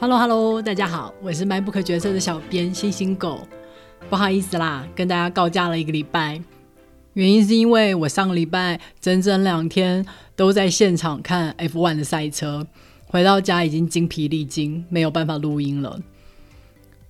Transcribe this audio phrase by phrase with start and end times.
[0.00, 3.40] Hello Hello，大家好，我是卖不可角色的小编星星狗。
[4.08, 6.40] 不好意思啦，跟大家告假了一个礼拜，
[7.14, 10.06] 原因是因为我上个礼拜整整两天
[10.36, 12.64] 都在现场看 F1 的赛车，
[13.06, 16.00] 回到家已经精疲力尽，没有办法录音了。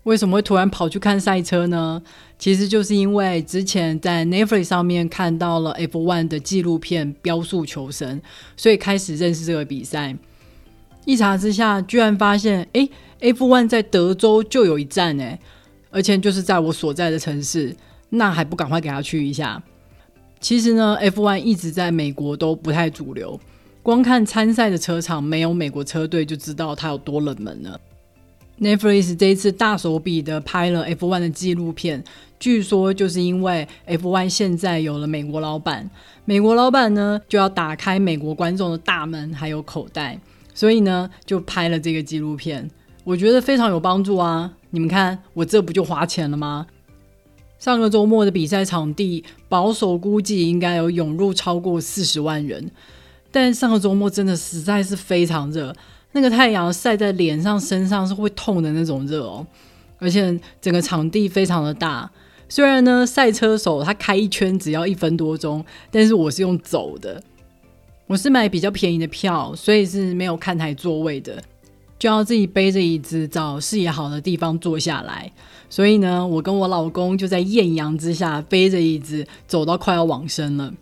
[0.05, 2.03] 为什么会突然跑去看赛车呢？
[2.39, 8.19] 其实就是因为之前在 Netflix 上面看到了 F1 的纪录片《标速求生》，
[8.57, 10.17] 所以开始认识这个比赛。
[11.09, 12.87] 一查之下，居然发现，哎
[13.23, 15.39] ，F1 在德州就有一站，哎，
[15.91, 17.75] 而且就是在我所在的城市，
[18.11, 19.63] 那还不赶快给他去一下？
[20.39, 23.41] 其实呢，F1 一直在美国都不太主流，
[23.83, 27.81] 光看参赛的车场没有美国车队，就知道它有多冷门了。
[28.61, 32.05] Netflix 这一次大手笔的拍了 F1 的纪录片，
[32.39, 35.89] 据说就是因为 F1 现在有了美国老板，
[36.27, 40.19] 美国老板呢就要打开美国观众的大门还有口袋，
[40.59, 42.69] 所以呢就拍了这个纪录片。
[43.05, 44.55] 我觉得非常有帮助啊！
[44.71, 46.67] 你们看，我这不就花钱了吗？
[47.61, 52.73] 上个周末的比赛场地保守估计应该有涌入超过四十万人，
[53.31, 55.73] 但上个周末真的实在是非常热。
[56.11, 59.47] 那个太阳晒在脸上、身上是会痛的那种热哦，
[60.01, 62.11] 而且整个场地非常的大。
[62.49, 67.23] 虽然呢，赛车手他开一圈只要一分多钟，但是我是用走的，
[68.09, 71.43] 我是买比较便宜的票，所以是没有看台座位的，
[71.99, 75.31] 就要自己背着椅子找视野好的地方坐下来。
[75.69, 80.73] 所以呢，我跟我老公就在艳阳之下背着椅子走到快要往生了。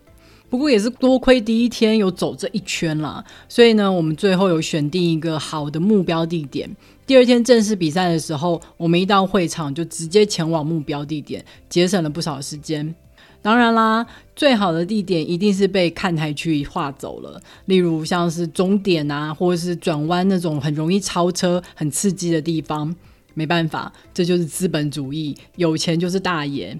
[0.49, 6.73] 不过也是多亏第一天有走这一圈啦，所以呢，我们最后有选定一个好的目标地点。
[7.05, 12.95] 第二天正式比赛的时候，我们一到会场就直接前往目标地点，节省了不少时间。
[13.41, 22.93] 当然啦，最好的地点一定是被看台区划走了，例如像是终点啊，或者是转弯那种很容易超车、很刺激的地方。
[23.33, 26.77] 没办法，这就是资本主义，有钱就是大爷。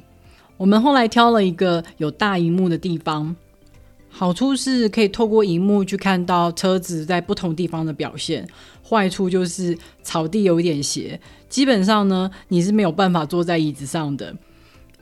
[0.57, 3.35] 我们后来挑了一个有大荧幕的地方。
[4.09, 8.47] 好处是可以透过荧幕去看到车子在不同地方的表现，
[8.83, 14.35] 坏处就是草地有一点斜，基本上呢你是没有办法坐在椅子上的，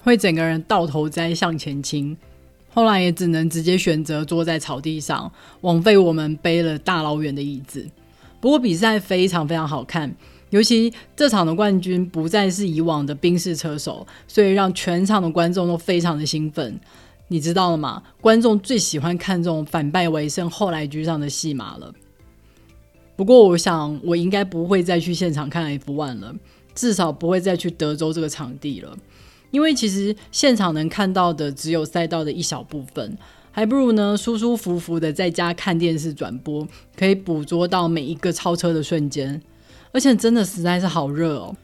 [0.06, 2.16] 会整个人倒头栽向前倾。
[2.72, 7.84] 后来也只能直接选择坐在草地上，枉费我们背了大老远的椅子。
[8.40, 10.16] 不过比赛非常非常好看，
[10.52, 16.80] 尤其这场的冠军不再是以往的宾士车手，所以让全场的观众都非常的兴奋。
[17.30, 18.04] 你知道了吗？
[18.22, 21.92] 观众最喜欢看这种反败为胜、后来居上的戏码了。
[23.16, 26.36] 不过，我想我应该不会再去现场看 F1 了，
[26.76, 28.96] 至少不会再去德州这个场地了。
[29.56, 33.18] 因为其实现场能看到的只有赛道的一小部分，
[33.54, 36.68] 还不如呢舒舒服服的在家看电视转播，
[36.98, 39.42] 可以捕捉到每一个超车的瞬间。
[39.94, 41.56] 而且真的实在是好热哦。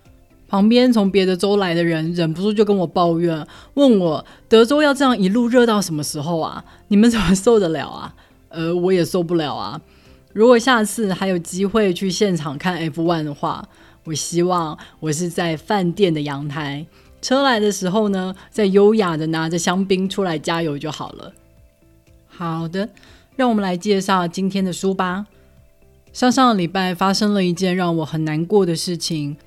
[0.47, 6.63] 旁边从别的州来的人忍不住就跟我抱怨，问我德州要这样一路热到什么时候啊？
[6.87, 8.15] 你们怎么受得了啊？
[8.47, 9.81] 呃，我也受不了啊。
[10.31, 13.67] 如果下次还有机会去现场看 F1 的话，
[14.05, 16.85] 我希望我是在饭店的阳台，
[17.21, 21.31] 车来的时候呢，再优雅的拿着香槟出来加油就好了。
[22.27, 22.89] 好的，
[23.35, 25.27] 让我们来介绍今天的书吧。
[26.11, 29.37] 上上个礼拜发生了一件让我很难过的事情。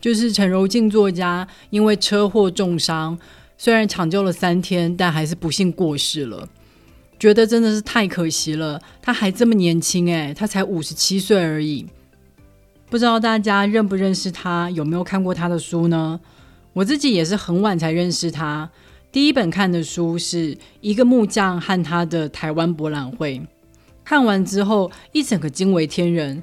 [0.00, 3.16] 就是陈柔静作家因为车祸重伤，
[3.56, 6.48] 虽然抢救了三天，但还是不幸过世了。
[7.20, 11.86] 觉得真的是太可惜了，他还这么年轻诶，他才五十七岁而已。
[12.90, 16.18] 不知道大家认不认识他，有没有看过他的书呢？
[16.74, 18.70] 我自己也是很晚才认识他，
[19.10, 23.42] 第一本看的书是一个木匠和他的台湾博览会，
[24.04, 26.42] 看完之后一整个惊为天人。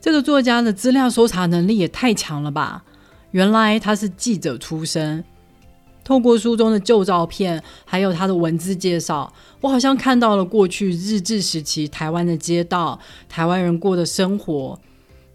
[0.00, 2.84] 这个作家的资料搜查能力也太强了吧！
[3.32, 5.24] 原来他是记者出身，
[6.04, 14.78] 透过书中的旧照片，还有他的文字介绍，我好像看到了过去日治时期台湾的街道，台湾人过的生活，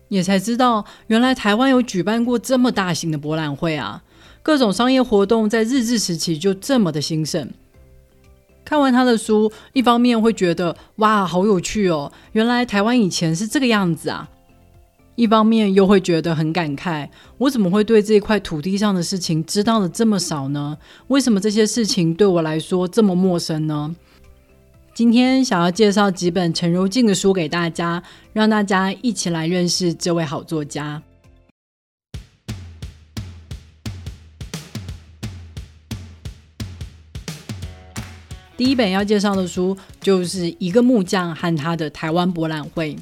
[0.07, 4.01] 也才知道原来台湾有举办过这么大型的博览会啊！
[4.43, 7.49] 各种商业活动在日治时期就这么的兴盛。
[8.63, 12.11] 看完他的书，一方面会觉得哇，好有趣哦！
[12.31, 14.29] 原来台湾以前是这个样子啊！
[15.15, 20.77] 一方面又会觉得很感慨，我怎么会对这块土地上的事情知道的这么少呢？
[21.07, 23.93] 为什么这些事情对我来说这么陌生呢？
[24.93, 28.01] 今天想要介绍几本陈如静的书给大家，
[28.31, 31.03] 让大家一起来认识这位好作家。
[38.61, 42.95] 第一本要介绍的书就是一个木匠和他的台湾博览会。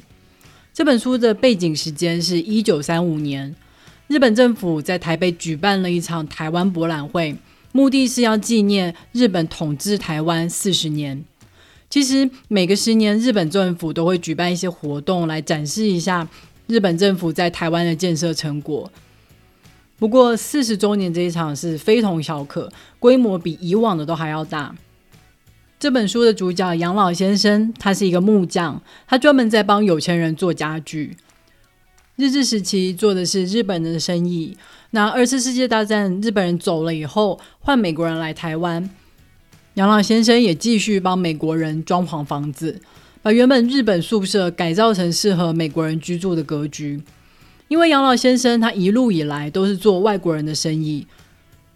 [0.72, 3.54] 这本书的背景时间是一九三五年，
[4.08, 7.36] 日本政府在台北举办了一场台湾博览会，
[7.72, 11.22] 目的是要纪念日本统治台湾四十年。
[11.90, 16.26] 其实每个十年，日本政府都会举办一些活动来展示一下
[16.68, 18.90] 日本政府在台湾的建设成果。
[19.98, 24.74] 不过四十周年这一场是非同小可，规模比以往的都还要大。
[25.80, 31.16] 这本书的主角杨老先生，他是一个木匠，他专门在帮有钱人做家具。
[32.16, 34.54] 日治时期做的是日本人的生意。
[34.90, 38.90] 那二次世界大战日本人走了以后，换美国人来台湾，
[39.72, 42.82] 杨老先生也继续帮美国人装潢房子，
[43.22, 47.02] 把原本日本宿舍改造成适合美国人居住的格局。
[47.68, 51.06] 因为杨老先生他一路以来都是做外国人的生意。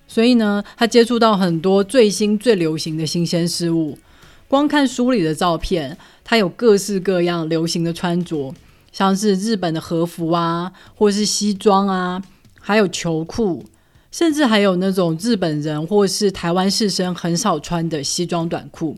[0.07, 3.99] 所以呢，他接触到很多最新最流行的新鲜事物。
[4.47, 8.55] 光看书里的照片，他有各式各样流行的穿着，
[8.93, 12.23] 像是日本的和服啊，或是西装啊，
[12.61, 13.65] 还有球裤，
[14.13, 18.97] 甚至还有那种日本人或是台湾士绅很少穿的西装短裤，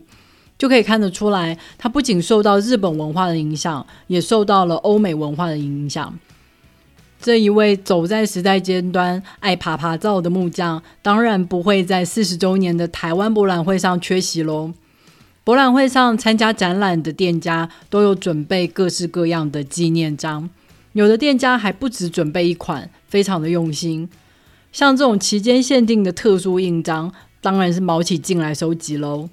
[0.57, 6.19] 就可以看得出来，他不仅受到日本文化的影响，也受到了欧美文化的影响。
[7.19, 14.71] 这一位走在时代尖端、爱爬爬照的木匠，当然不会在四十周年的台湾博览会上缺席喽。
[15.43, 20.49] 博览会上参加展览的店家都有准备各式各样的纪念章，
[20.93, 24.09] 有的店家还不止准备一款，非常的用心。
[24.71, 27.11] 像这种期间限定的特殊印章，
[27.41, 29.29] 当然是毛起劲来收集喽。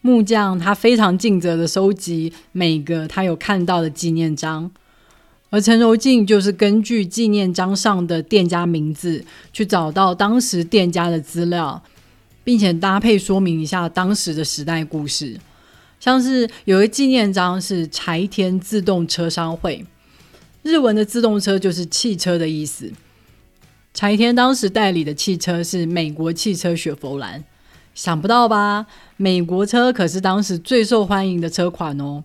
[0.00, 4.70] 木匠他非常尽责的收集每个他有看到的纪念章。
[5.50, 11.82] 而陈柔静就是根据纪念章上的店家名字，去找到当时店家的资料，
[12.44, 15.38] 并且搭配说明一下当时的时代故事。
[15.98, 19.84] 像是有个纪念章是柴田自动车商会，
[20.62, 22.92] 日文的自动车就是汽车的意思。
[23.92, 27.44] 柴田当时代理的汽车是美国汽车雪佛兰，
[27.92, 28.86] 想不到吧？
[29.16, 32.22] 美国车可是当时最受欢迎的车款哦。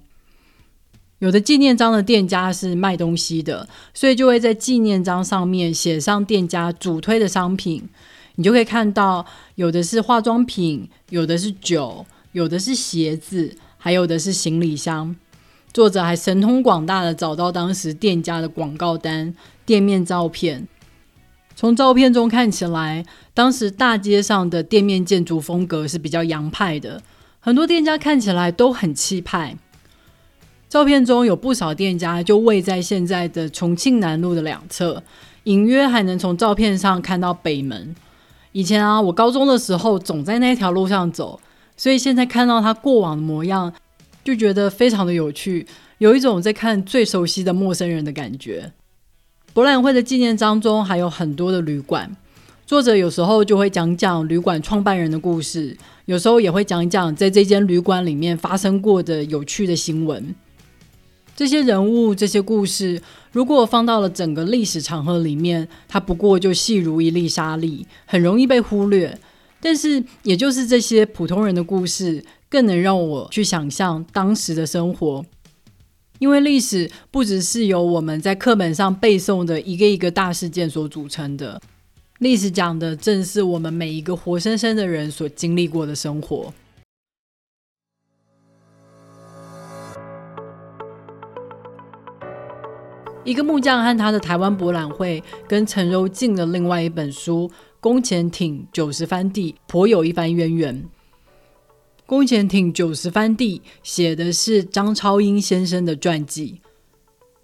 [1.19, 7.87] 有的纪念章的店家是卖东西的，所以就会在纪念章上面写上店家主推的商品。
[8.35, 9.25] 你就可以看到，
[9.55, 15.15] 有的是化妆品，有的是酒，有的是鞋子，还有的是行李箱。
[15.71, 19.33] 作者还神通广大的找到当时店家的广告单、
[19.65, 20.67] 店面照片。
[21.55, 27.01] 从照片中看起来，当时大街上的店面建筑风格是比较洋派的，
[27.39, 29.55] 很多店家看起来都很气派。
[30.67, 35.01] 照片中有不少店家就位在现在的重庆南路的两侧，
[35.43, 37.95] 隐约还能从照片上看到北门。
[38.51, 41.39] 以前啊，我高中的时候总在那条路上走，
[41.77, 43.73] 所以现在看到他过往的模样，
[44.23, 45.65] 就觉得非常的有趣，
[45.99, 48.71] 有一种在看最熟悉的陌生人的感觉。
[49.53, 52.13] 博览会的纪念章中还有很多的旅馆，
[52.65, 60.33] 作者有时候就会讲讲旅馆创办人的故事，有时候也会讲讲在这间旅馆里面发生过的有趣的新闻。
[61.35, 63.01] 这些人物、这些故事，
[63.33, 69.19] 如果放到了整个历史长河里面，它不过就细如一粒沙粒，很容易被忽略。
[69.59, 75.25] 但是，也就是这些普通人的故事，更能让我去想象当时的生活。
[76.19, 81.61] 因为历史不只是由我们在课本上背诵的一个一个大事件所组成的，
[82.19, 86.53] 历史讲的正是我们每一个活生生的人所经历过的生活。
[93.25, 100.75] 一个木匠和他的台湾博览会，跟陈柔静的另外一本书《宫前町九十番地》颇有一番渊源。
[102.05, 106.61] 《宫前町九十番地》写的是张超英先生的传记。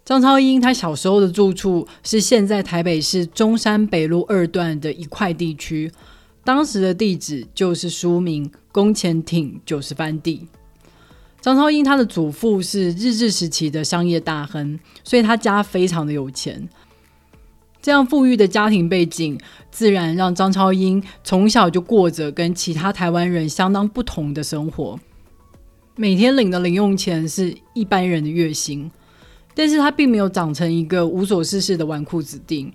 [0.04, 5.90] 张超英他小时候的住处是现在台北市中山北路二段的一块地区，
[6.44, 10.46] 当时的地址就是书名《宫前町九十番地》。
[11.42, 16.68] 张超英他的祖父是日治时期的商业大亨，所以他家非常的有钱。
[17.82, 19.36] 这样富裕的家庭背景，
[19.68, 24.96] 自然让张超英从小就过着跟其他台湾人相当不同的生活。
[25.96, 28.88] 每天领的零用钱是一般人的月薪，
[29.52, 32.72] 但是他并没有长成一个无所事事的纨绔子弟。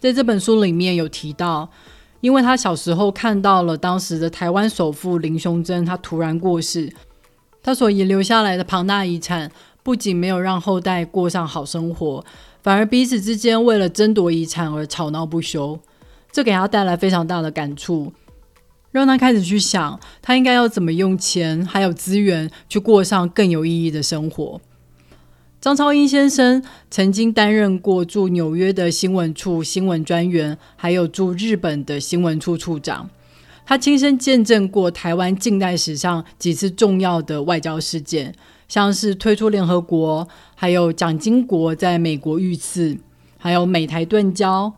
[0.00, 1.68] 在这本书里面有提到，
[2.22, 6.90] 因为他小时候看到了当时的台湾首富林雄珍，他突然过世。
[7.64, 9.50] 他所遗留下来的庞大遗产，
[9.82, 12.22] 不仅没有让后代过上好生活，
[12.62, 15.80] 反而彼此之间为了争夺遗产而吵闹不休。
[16.30, 18.12] 这给他带来非常大的感触，
[18.92, 24.60] 让他开始去想，他应该要怎么用钱还有资源去过上更有意义的生活。
[25.58, 33.08] 张超英先生曾经担任过驻纽约的新闻处新闻专员，还有驻日本的新闻处处长。
[33.66, 38.34] 他亲身见证过台湾近代史上几次重要的外交事件，
[38.68, 42.98] 像是退出联合国，还有蒋经国在美国遇刺，
[43.38, 44.72] 还有美台断交。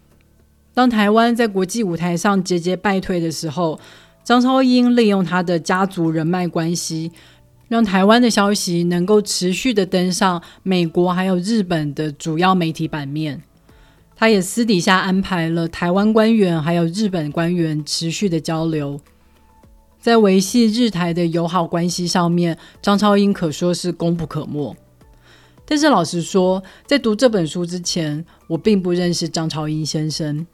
[0.72, 3.80] 当台湾在国际舞台上节节败退的时候，
[4.22, 7.12] 张超英利用他的家族人脉关系。
[7.68, 13.42] 让台湾的消息能够持续的登上美国还有日本的主要媒体版面。
[14.18, 18.98] 他也私底下安排了台湾官员还有日本官员持续的交流，
[20.00, 24.74] 在维系日台的友好关系上面，张超英可说是功不可没。
[25.66, 30.46] 但是老实说，在读这本书之前，我并不认识张超英先生。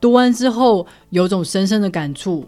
[0.00, 2.46] 读完之后，有种深深的感触。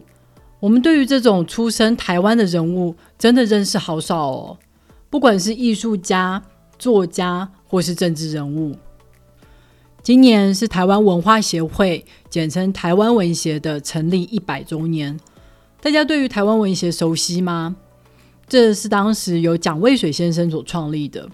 [0.60, 4.58] 我们对于这种出身台湾的人物，真的认识好少哦。
[5.08, 6.42] 不管是艺术家、
[6.78, 8.76] 作家，或是政治人物。
[10.06, 15.18] 今年是台湾文化协会（简称台湾文协）的成立一百周年。
[15.80, 17.74] 大家对于台湾文协熟悉吗？
[18.46, 21.28] 这是当时由蒋渭水先生所创立的。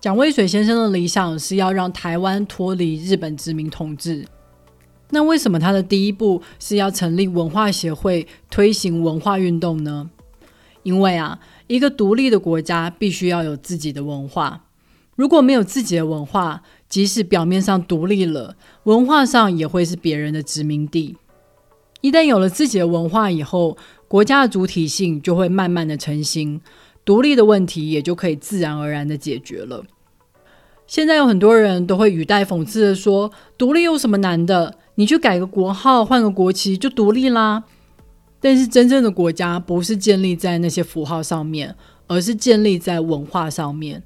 [0.00, 4.26] 蒋渭水先生的理想是要让台湾脱离日本殖民统治。
[5.10, 10.10] 那为什么他的第一步是要成立文化协会，推行文化运动呢？
[10.82, 11.38] 因为啊，
[11.68, 14.64] 一个独立的国家必须要有自己的文化。
[15.14, 21.16] 如果没有自己的文化，即使表面上独立了，文化上也会是别人的殖民地。
[22.02, 26.60] 一旦有了自己的文化以后，国家的主体性就会慢慢的成型，
[27.02, 29.82] 独立的问题也就可以自然而然的解决了。
[30.86, 37.64] 现在有很多人都会语带讽刺的说：“独立有什么难的？”你去改个国号，换个国旗就独立啦。
[38.38, 41.74] 但是真正的国家不是建立在那些符号上面，
[42.06, 44.02] 而是建立在文化上面。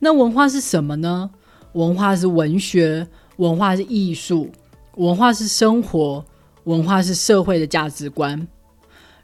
[0.00, 1.30] 那文化是什么呢？
[1.74, 4.50] 文化是文学，文化是艺术，
[4.96, 6.24] 文化是生活，
[6.64, 8.46] 文化是社会的价值观。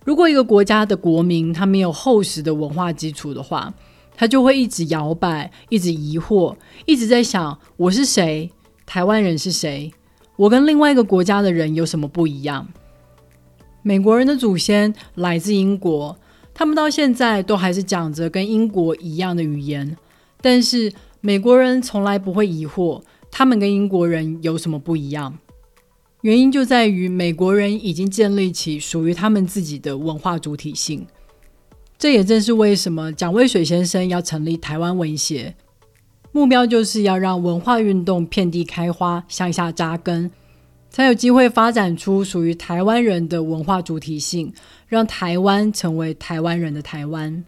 [0.05, 3.73] 如果一个国家的国民他没有厚实的文化基础的话，
[4.17, 8.51] 他就会一直摇摆，一直疑惑，一直在想我是谁，
[8.85, 9.93] 台湾人是谁。
[10.37, 12.67] 我跟另外一个国家的人有什么不一样？
[13.83, 16.19] 美国人的祖先来自英国，
[16.53, 19.97] 他们到现在都还是讲着跟英国一样的语言。
[20.43, 25.39] 但是美国人从来不会疑惑他们跟英国人有什么不一样，
[26.23, 31.07] 原因就在于美国人已经建立起属于他们自己的文化主体性。
[31.99, 35.55] 这也正是为什么蒋渭水先生要成立台湾文协。
[36.33, 40.31] 目标就是要让文化运动遍地开花，向下扎根，
[40.89, 44.53] 才有机会发展出属于台湾人的文化主体性，
[44.89, 47.45] 让台湾成为台湾人的台湾。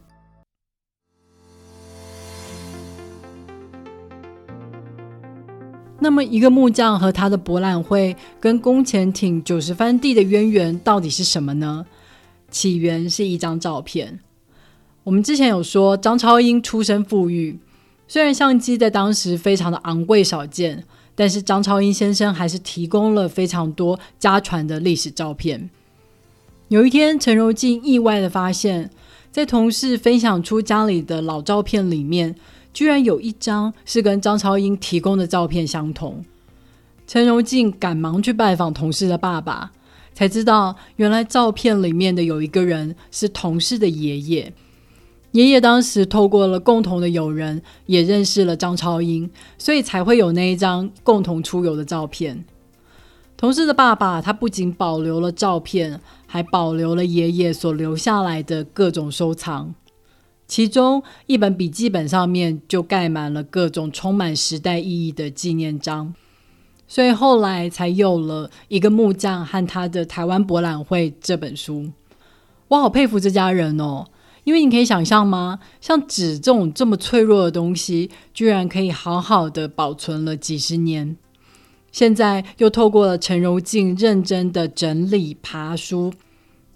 [5.99, 11.85] 那么，一个木匠和他的博览会跟宫前艇九十番地的渊源到底是什么呢？
[12.51, 14.19] 起源是一张照片。
[15.03, 17.57] 我们之前有说，张超英出身富裕。
[18.07, 20.83] 虽然相机在当时非常的昂贵少见，
[21.15, 25.69] 但是张超英先生还是提供了非常多家传的历史照片。
[26.67, 28.89] 有一天，陈柔静意外的发现，
[29.31, 32.35] 在同事分享出家里的老照片里面，
[32.73, 36.25] 居然有一张是跟张超英提供的照片相同。
[37.05, 39.71] 陈荣静赶忙去拜访同事的爸爸，
[40.13, 44.53] 才知道原来照片里面的有一个人是同事的爷爷。
[45.31, 52.45] 爷爷当时透过了共同的友人，也认识了张超英，所以才会有那一张共同出游的照片。
[53.35, 59.73] 同事的爸爸，他不仅保留了照片，还保留了爷爷所留下来的各种收藏，
[60.47, 66.13] 其中一本笔记本上面就盖满了各种充满时代意义的纪念章。
[66.87, 71.91] 所以后来才有了一个木匠和他的台湾博览会这本书。
[72.67, 74.05] 我好佩服这家人哦。
[74.43, 75.61] 因为你可以想象吗？
[75.79, 81.15] 像纸这种这么脆弱的东西，居然可以好好的保存了几十年。
[81.93, 86.11] 现在又透过了陈柔静认真的整理爬书，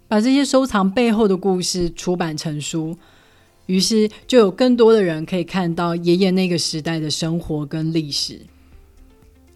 [0.08, 2.96] 把这些收藏背后的故事出版成书，
[3.68, 8.42] 于是就有更多的人可以看到爷爷那个时代的生活跟历史。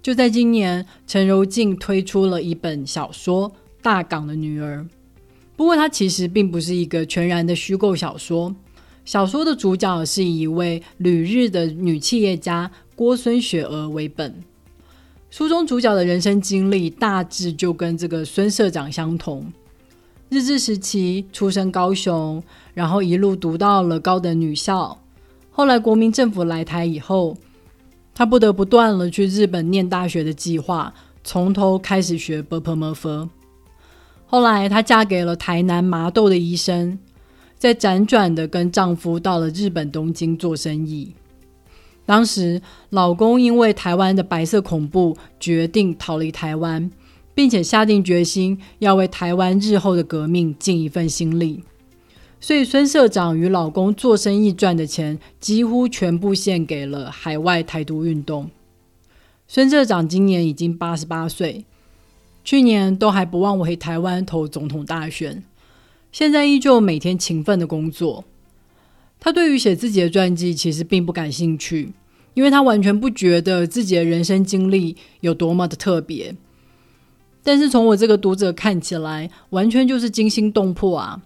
[0.01, 3.49] 就在今年，陈柔静推出了一本小说
[3.81, 4.79] 《大港的女儿》。
[5.55, 8.55] 不过，它其实并不是一个全然的虚构小说。
[9.05, 14.33] 小说的主角是以一位旅日的女企业家郭孙雪娥为本。
[15.29, 19.51] 书中主角的人生经历大致就跟这个孙社长相同。
[20.31, 22.41] 日治时期出生高雄，
[22.73, 24.97] 然后一路读到了高等女校。
[25.49, 27.35] 后来国民政府来台以后，
[28.15, 33.27] 他不得不断了去日本念大学的计划，从头开始学 b p m f。
[34.25, 36.97] 后来她嫁给了台南麻豆的医生，
[37.57, 41.13] 在辗转的跟丈夫到了日本东京做生意。
[42.05, 46.89] 当时老公因为台湾的白色恐怖，决定逃离台湾，
[47.33, 51.63] 并且下定决心要为台湾日后的革命尽一份心力。
[52.39, 58.49] 所以孙社长与老公做生意赚的钱，几乎全部献给了海外台独运动。
[59.47, 61.65] 孙社长今年已经八十八岁，
[62.43, 65.43] 去年都还不忘回台湾投总统大选，
[66.11, 68.23] 现在依旧每天勤奋的工作。
[69.19, 71.93] 他对于写自己的传记其实并不感兴趣，
[72.33, 76.35] 因为他完全不觉得自己的人生经历有多么的特别。
[77.43, 81.21] 但是从我这个读者看起来，完全就是惊心动魄啊！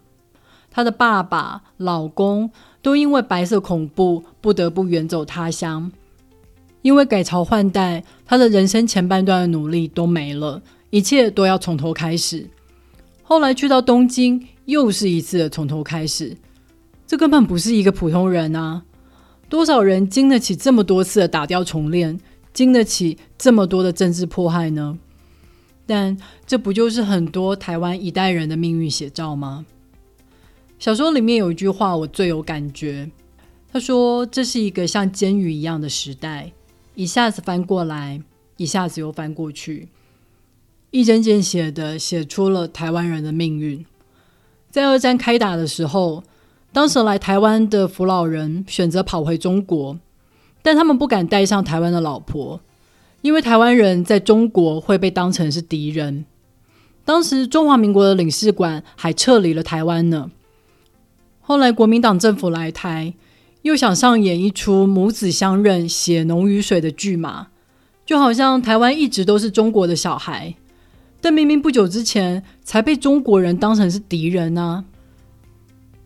[0.71, 2.49] 她的爸爸、老公
[2.81, 5.91] 都因为白色恐怖不得不远走他乡，
[6.81, 12.47] 因为改朝换代，她的人生前半段的努力都没了，一切都要从头开始。
[13.23, 16.37] 后来去到东京，又是一次的从头开始。
[17.07, 18.83] 这根本不是一个普通人啊！
[19.47, 22.19] 多少人经得起这么多次的打掉重练，
[22.53, 24.97] 经得起这么多的政治迫害呢？
[25.85, 29.65] 但这不就是很多台湾一代人的命运写照吗？
[30.79, 33.09] 小说里面有一句话我最有感觉，
[33.71, 36.51] 他说：“这是一个像监狱一样的时代，
[36.95, 38.21] 一下子翻过来，
[38.57, 39.89] 一下子又翻过去，
[40.91, 43.85] 一针见血的写出了台湾人的命运。”
[44.69, 46.23] 在二战开打的时候。
[46.73, 49.97] 当时来台湾的福老人选择跑回中国，
[50.61, 52.59] 但他们不敢带上台湾的老婆，
[53.25, 56.25] 因为台湾人在中国会被当成是敌人。
[57.03, 60.29] 当时中华民国的领事馆还撤离了台湾呢。
[61.41, 63.15] 后来国民党政府来台，
[63.63, 67.47] 又想上演一出母子相认、血浓于水的剧码，
[68.05, 70.53] 就好像台湾一直都是中国的小孩，
[71.19, 74.85] 但明明不久之前才被中国人当成是敌人呢。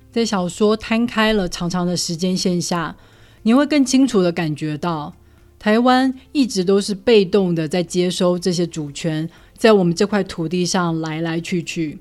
[0.10, 2.96] 在小说摊开了长长的时间线下，
[3.44, 5.14] 你会更清楚的感觉到，
[5.60, 12.00] 台湾一直都是被动的在接收这些主权，在我们这块土地上来来去去。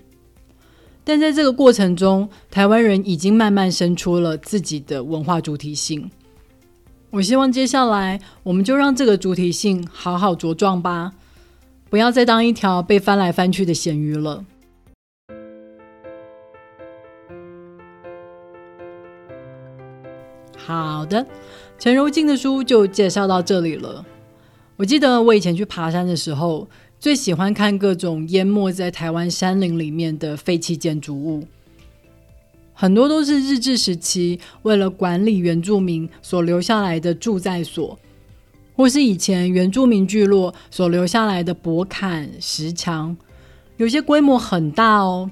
[1.03, 6.11] 但在这个过程中，台湾人已经慢慢生出了自己的文化主体性。
[7.11, 11.15] 我希望接下来我们就让这个主体性好好茁壮吧，
[11.89, 14.45] 不要再当一条被翻来翻去的咸鱼了。
[20.67, 21.27] 好的，
[21.79, 24.05] 陈柔静的书就介绍到这里了。
[24.77, 26.69] 我记得我以前去爬山的时候，
[27.01, 31.45] 最喜欢看各种淹没在台湾山林里面的废弃建筑物，
[32.75, 37.99] 很多都是日治时期为了管理原住民所留下来的住在所，
[38.77, 43.17] 或是以前原住民聚落所留下来的博坎石墙，
[43.79, 45.31] 有些规模很大哦。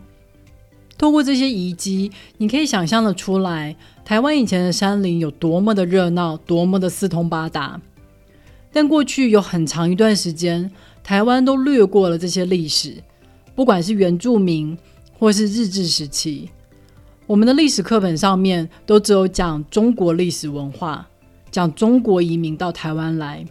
[0.99, 7.81] 透过这些遗迹，你可以想象的出来，台湾以前的山林有多么的热闹，多么的四通八达。
[8.73, 10.71] 但过去有很长一段时间，
[11.03, 13.03] 台湾都略过了这些历史，
[13.57, 14.79] 不管是原住民
[15.19, 16.49] 或是日治时期，
[17.27, 21.05] 我们的历史课本上面都只有讲中国历史文化，
[21.51, 23.45] 讲中国移民到台湾来。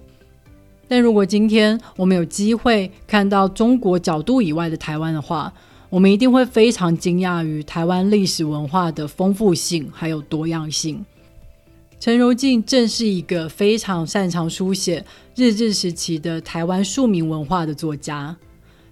[0.88, 5.52] 但如果今天我们有机会看到中国角度以外的台湾的话，
[5.90, 11.06] 我们一定会非常惊讶于台湾历史文化的丰富性还有多样性。
[12.00, 15.04] 陈如静正是一个非常擅长书写
[15.36, 18.36] 日治时期的台湾庶民文化的作家，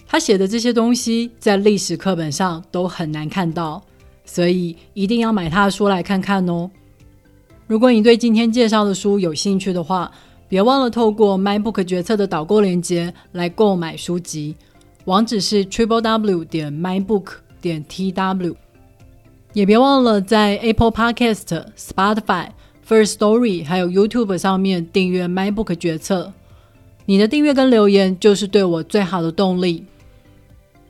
[0.07, 3.83] 他写的这些东西在历史课本上都很难看到，
[4.25, 6.71] 所以一定要买他的书来看看哦。
[7.67, 10.11] 如果你对今天介绍的书有兴趣的话，
[10.47, 14.55] 别忘了透过 MyBook 决策的导购链接来购买书籍。
[15.05, 18.55] 网址是 triple w 点 mybook 点 tw，
[19.53, 22.49] 也别忘了在 Apple Podcast、Spotify、
[22.87, 26.33] First Story 还有 YouTube 上面订阅 MyBook 决策。
[27.05, 29.85] 你的订阅跟留言就是对我最好的动力。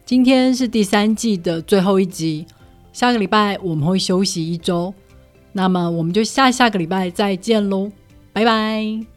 [0.06, 2.46] 今天是第三季的最后一集，
[2.92, 4.94] 下个礼拜我们会休息一周，
[5.52, 7.92] 那么我们就下下个礼拜再见喽，
[8.32, 9.13] 拜拜。